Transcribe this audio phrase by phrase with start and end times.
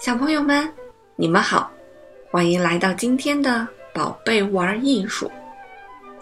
[0.00, 0.66] 小朋友们，
[1.14, 1.70] 你们好，
[2.30, 5.30] 欢迎来到今天的宝贝玩艺术。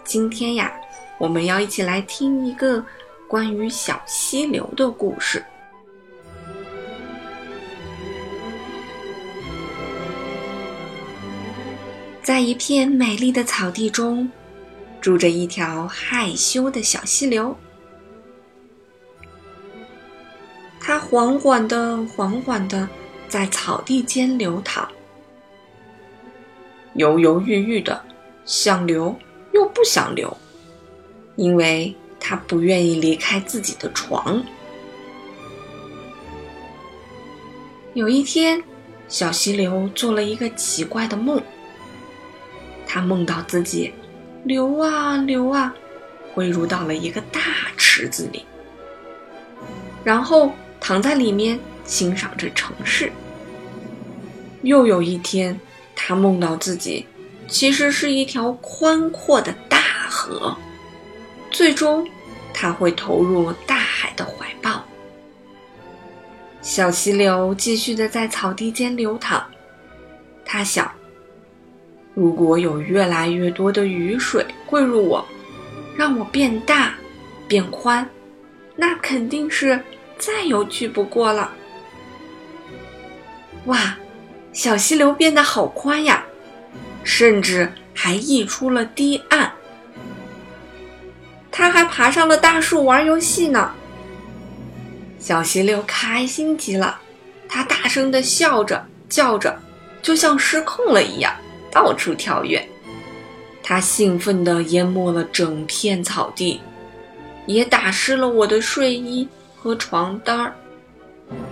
[0.03, 0.69] 今天呀，
[1.17, 2.83] 我们要一起来听一个
[3.25, 5.41] 关于小溪流的故事。
[12.21, 14.29] 在一片美丽的草地中，
[14.99, 17.55] 住着一条害羞的小溪流。
[20.81, 22.85] 它缓缓的，缓缓的
[23.29, 24.89] 在草地间流淌，
[26.95, 28.03] 犹犹豫豫的，
[28.43, 29.15] 想流
[29.53, 30.35] 又不想流，
[31.35, 34.43] 因为他不愿意离开自己的床。
[37.93, 38.61] 有一天，
[39.07, 41.41] 小溪流做了一个奇怪的梦。
[42.87, 43.93] 他梦到自己
[44.43, 45.73] 流啊流啊，
[46.33, 47.39] 汇入到了一个大
[47.77, 48.43] 池子里，
[50.03, 51.59] 然后躺在里面
[51.89, 53.11] 欣赏着城市。
[54.61, 55.59] 又有一天，
[55.95, 57.03] 他梦到自己
[57.47, 60.55] 其实是一条宽阔的大河，
[61.49, 62.07] 最终
[62.53, 64.85] 他会投入大海的怀抱。
[66.61, 69.43] 小溪流继续的在草地间流淌，
[70.45, 70.91] 他想。
[72.13, 75.25] 如果有越来越多的雨水汇入我，
[75.97, 76.93] 让我变大、
[77.47, 78.07] 变宽，
[78.75, 79.81] 那肯定是
[80.17, 81.51] 再有趣不过了。
[83.69, 83.95] 哇，
[84.51, 86.23] 小溪流变得好宽呀，
[87.03, 89.51] 甚至还溢出了堤岸。
[91.51, 93.71] 他还爬上了大树玩游戏呢。
[95.19, 96.99] 小溪流开心极了，
[97.47, 99.55] 他大声的笑着、叫着，
[100.01, 101.31] 就像失控了一样。
[101.71, 102.67] 到处跳跃，
[103.61, 106.59] 他兴奋地淹没了整片草地，
[107.45, 110.55] 也打湿了我的睡衣和床单儿。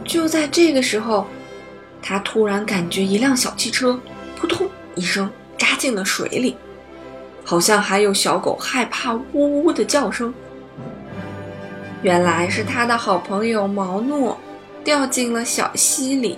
[0.03, 1.27] 就在这个时候，
[2.01, 3.99] 他突然感觉一辆小汽车
[4.35, 6.55] 扑通一声扎进了水里，
[7.43, 10.33] 好像还有小狗害怕呜呜的叫声。
[12.01, 14.37] 原来是他的好朋友毛诺
[14.83, 16.37] 掉进了小溪里。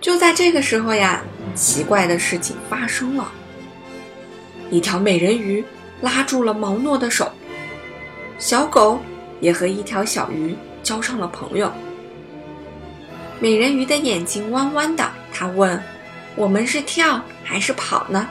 [0.00, 1.22] 就在这个时候呀。
[1.54, 3.30] 奇怪的事情发生了，
[4.70, 5.64] 一条美人鱼
[6.00, 7.30] 拉住了毛诺的手，
[8.40, 8.98] 小狗
[9.38, 11.70] 也和一条小鱼交上了朋友。
[13.44, 15.78] 美人鱼的眼睛弯弯的，她问
[16.34, 18.26] ：“我们是跳还是跑呢？”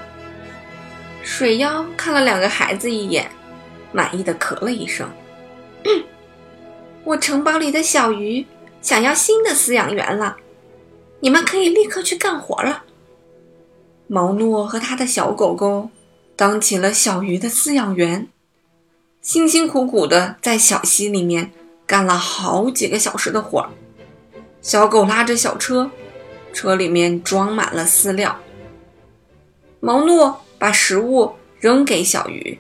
[1.22, 3.30] 水妖看了两个孩子一眼，
[3.92, 5.08] 满意的咳了一声
[7.06, 8.44] ：“我城堡里的小鱼
[8.82, 10.36] 想要新的饲养员了，
[11.20, 12.82] 你们可以立刻去干活了。”
[14.10, 15.92] 毛诺和他的小狗狗
[16.36, 18.28] 当起了小鱼的饲养员，
[19.22, 21.52] 辛辛苦苦的在小溪里面
[21.86, 23.70] 干了好几个小时的活儿。
[24.64, 25.92] 小狗拉着小车，
[26.54, 28.40] 车里面装满了饲料。
[29.82, 32.58] 毛诺把食物扔给小鱼，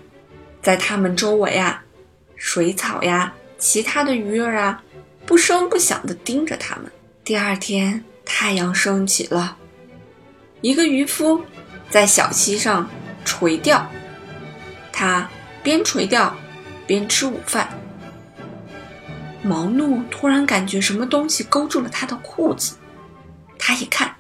[0.62, 1.82] 在它们周围啊，
[2.36, 4.84] 水草呀，其他的鱼儿啊，
[5.26, 6.92] 不声不响地盯着它们。
[7.24, 9.58] 第二天，太阳升起了。
[10.60, 11.42] 一个渔夫
[11.90, 12.90] 在小溪上
[13.24, 13.90] 垂钓，
[14.92, 15.30] 他
[15.64, 16.36] 边垂钓
[16.86, 17.70] 边吃午饭。
[19.44, 22.76] 毛诺突然感觉什么东西勾住了他的裤子，
[23.60, 24.16] 他一看，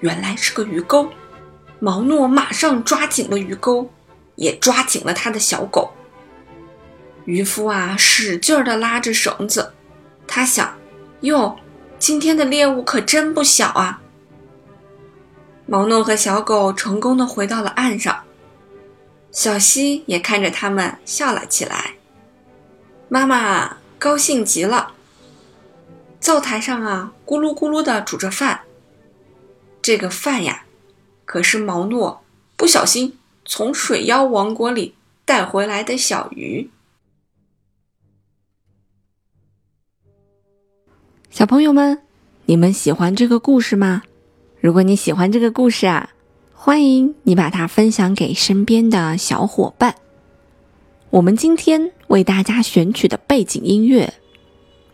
[0.00, 1.08] 原来是个鱼钩。
[1.80, 3.90] 毛诺马上抓紧了鱼钩，
[4.36, 5.90] 也抓紧了他的小狗。
[7.24, 9.72] 渔夫啊，使劲儿地拉着绳子，
[10.26, 10.76] 他想：
[11.22, 11.56] 哟，
[11.98, 14.00] 今天的猎物可真不小啊！
[15.66, 18.22] 毛诺和小狗成功的回到了岸上，
[19.30, 21.92] 小溪也看着他们笑了起来。
[23.08, 24.94] 妈妈高兴极了。
[26.18, 28.62] 灶台上啊，咕噜咕噜的煮着饭。
[29.80, 30.64] 这个饭呀，
[31.24, 32.24] 可是毛诺
[32.56, 36.68] 不小心从水妖王国里带回来的小鱼。
[41.30, 42.02] 小朋友们，
[42.46, 44.02] 你们喜欢这个故事吗？
[44.60, 46.10] 如果你喜欢这个故事啊，
[46.52, 50.01] 欢迎你把它分享给身边的小伙伴。
[51.12, 54.14] 我们今天为大家选取的背景音乐，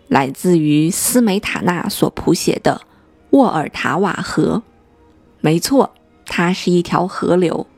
[0.08, 2.80] 来自于斯梅塔纳所谱写的
[3.30, 4.56] 《沃尔塔瓦河》。
[5.40, 5.94] 没错，
[6.26, 7.68] 它是一条河流。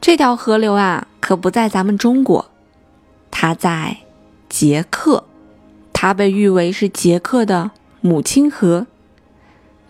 [0.00, 2.52] 这条河流啊，可不在咱们中国，
[3.32, 3.96] 它在
[4.48, 5.24] 捷克，
[5.92, 8.86] 它被誉为是捷克的母亲河。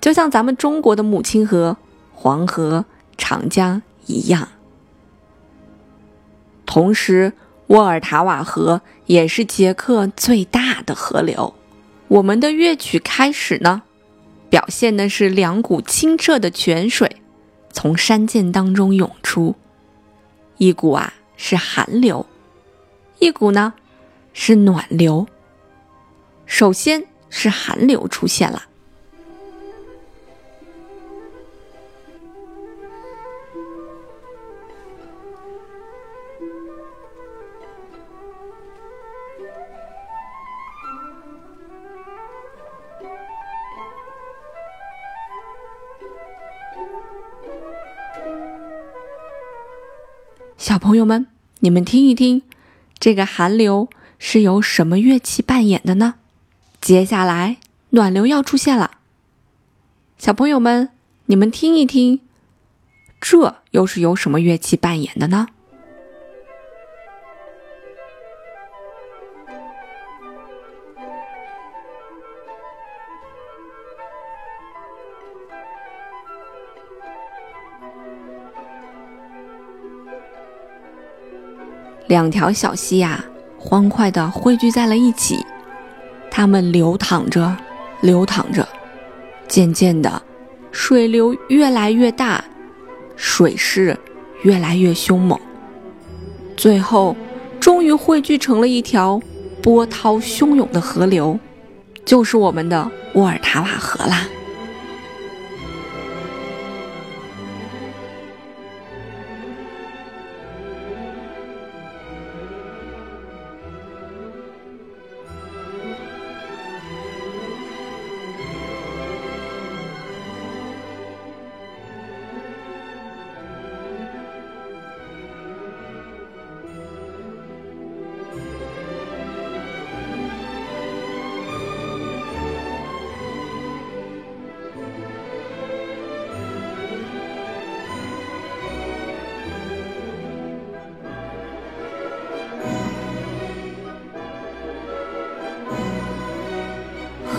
[0.01, 1.77] 就像咱们中国的母亲河
[2.15, 2.87] 黄河、
[3.19, 4.49] 长江一样，
[6.65, 7.35] 同时
[7.71, 11.55] 沃尔塔瓦河也是捷克最大的河流。
[12.09, 13.83] 我们的乐曲开始呢，
[14.49, 17.23] 表现的是两股清澈的泉水
[17.73, 19.55] 从山涧当中涌出，
[20.59, 22.27] 一股啊是寒流，
[23.21, 23.73] 一股呢
[24.33, 25.29] 是暖流。
[26.47, 28.65] 首先是寒流出现了。
[50.61, 51.27] 小朋友们，
[51.61, 52.43] 你们听一听，
[52.99, 56.17] 这个寒流是由什么乐器扮演的呢？
[56.83, 57.57] 接下来
[57.89, 58.99] 暖流要出现了，
[60.19, 60.91] 小朋友们，
[61.25, 62.21] 你们听一听，
[63.23, 65.47] 这又是由什么乐器扮演的呢？
[82.11, 83.25] 两条小溪呀，
[83.57, 85.47] 欢快地汇聚在了一起，
[86.29, 87.57] 它们流淌着，
[88.01, 88.67] 流淌着，
[89.47, 90.21] 渐渐的，
[90.73, 92.45] 水流越来越大，
[93.15, 93.97] 水势
[94.43, 95.39] 越来越凶猛，
[96.57, 97.15] 最后，
[97.61, 99.21] 终于汇聚成了一条
[99.63, 101.39] 波涛汹涌的河流，
[102.05, 104.27] 就是我们的沃尔塔瓦河啦。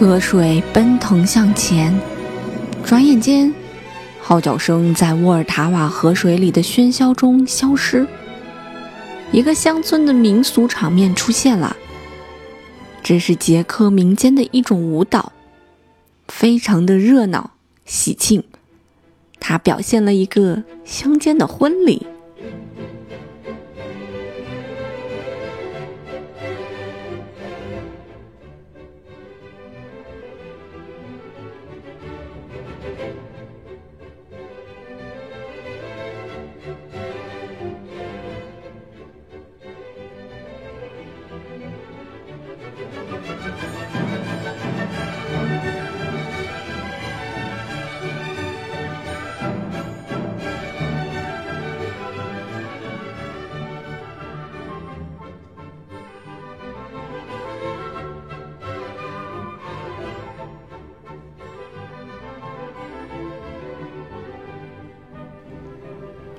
[0.01, 1.95] 河水奔腾向前，
[2.83, 3.53] 转眼间，
[4.19, 8.07] 号角声在沃尔塔瓦河水里的喧嚣中消失。
[9.31, 11.77] 一个乡村的民俗场面出现了，
[13.03, 15.33] 这是捷克民间的一种舞蹈，
[16.27, 17.51] 非常的热闹
[17.85, 18.43] 喜庆。
[19.39, 22.07] 它表现了一个乡间的婚礼。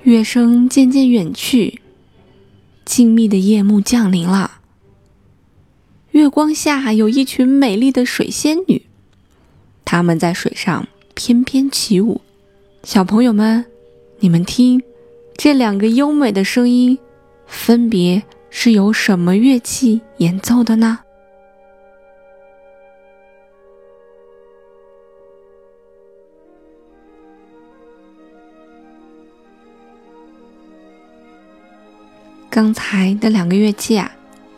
[0.04, 1.80] 乐声渐渐远去，
[2.84, 4.58] 静谧的夜幕降临了。
[6.10, 8.82] 月光下，有一群美丽的水仙女，
[9.84, 12.20] 她们在水上翩翩起舞。
[12.82, 13.64] 小朋友们，
[14.18, 14.82] 你们听，
[15.36, 16.98] 这两个优美的声音，
[17.46, 20.98] 分别是由什么乐器演奏的呢？
[32.54, 34.12] 刚才的两个乐器啊，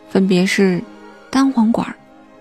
[0.09, 0.83] 分别是
[1.31, 1.95] 单簧管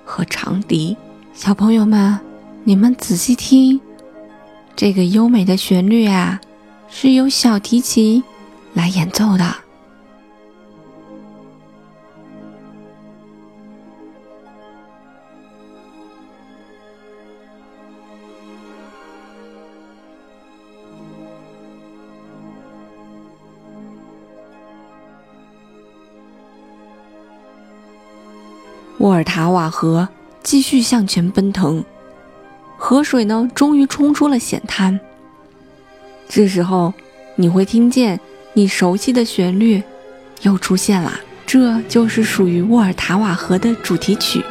[0.04, 0.96] 和长笛。
[1.32, 2.18] 小朋友们，
[2.64, 3.80] 你们仔细听，
[4.74, 6.40] 这个优美的旋律啊，
[6.88, 8.20] 是由小提琴
[8.72, 9.54] 来演奏的。
[28.98, 30.08] 沃尔塔瓦河
[30.42, 31.84] 继续向前奔腾，
[32.76, 34.98] 河水呢，终于冲出了险滩。
[36.28, 36.92] 这时候，
[37.36, 38.18] 你会听见
[38.52, 39.82] 你熟悉的旋律
[40.42, 41.12] 又出现了，
[41.44, 44.42] 这就是属于沃尔塔瓦河的主题曲。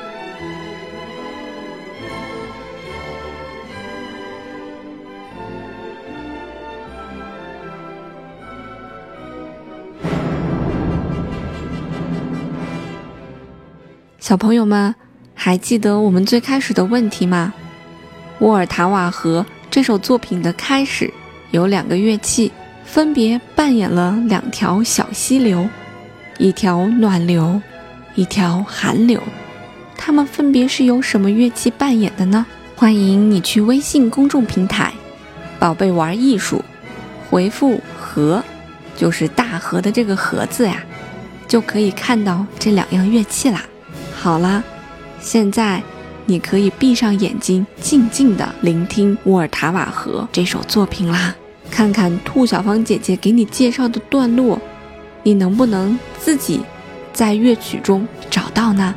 [14.33, 14.95] 小朋友们，
[15.35, 17.53] 还记得我们最开始的问题吗？
[18.39, 21.13] 沃尔塔瓦河这首作品的开始
[21.51, 22.51] 有两个乐器，
[22.83, 25.69] 分别扮演了两条小溪流，
[26.39, 27.61] 一条暖流，
[28.15, 29.21] 一条寒流。
[29.95, 32.43] 它们分别是由什么乐器扮演的呢？
[32.75, 34.91] 欢迎你去微信公众平台
[35.59, 36.65] “宝贝玩艺术”，
[37.29, 38.43] 回复“河”，
[38.97, 40.83] 就是大河的这个“河”字呀，
[41.47, 43.63] 就可以看到这两样乐器啦。
[44.23, 44.63] 好啦，
[45.19, 45.83] 现在。
[46.25, 51.35] 你可以闭上眼睛，静静的聆听《沃尔塔瓦河》这首作品啦。
[51.69, 54.57] 看看兔小芳姐姐给你介绍的段落，
[55.21, 56.61] 你能不能自己
[57.11, 58.95] 在乐曲中找到呢？